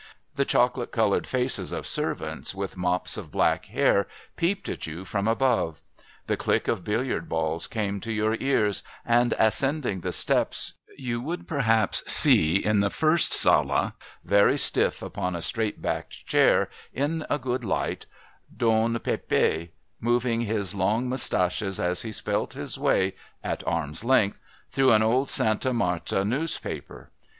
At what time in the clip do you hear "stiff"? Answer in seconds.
14.57-15.03